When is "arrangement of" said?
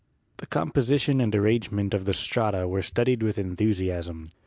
1.35-2.05